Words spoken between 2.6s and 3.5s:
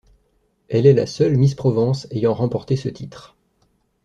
ce titre.